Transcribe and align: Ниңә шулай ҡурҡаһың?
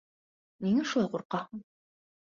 Ниңә 0.67 0.87
шулай 0.93 1.13
ҡурҡаһың? 1.17 1.63